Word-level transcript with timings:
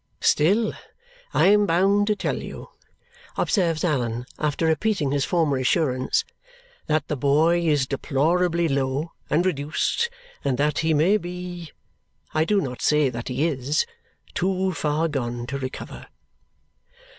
"Still 0.21 0.73
I 1.31 1.45
am 1.45 1.67
bound 1.67 2.07
to 2.07 2.15
tell 2.15 2.37
you," 2.41 2.69
observes 3.37 3.83
Allan 3.83 4.25
after 4.39 4.65
repeating 4.65 5.11
his 5.11 5.25
former 5.25 5.57
assurance, 5.57 6.25
"that 6.87 7.07
the 7.07 7.15
boy 7.15 7.59
is 7.61 7.85
deplorably 7.85 8.67
low 8.67 9.11
and 9.29 9.45
reduced 9.45 10.09
and 10.43 10.57
that 10.57 10.79
he 10.79 10.95
may 10.95 11.17
be 11.17 11.71
I 12.33 12.45
do 12.45 12.61
not 12.61 12.81
say 12.81 13.11
that 13.11 13.27
he 13.27 13.45
is 13.45 13.85
too 14.33 14.73
far 14.73 15.07
gone 15.07 15.45
to 15.45 15.59
recover." 15.59 16.07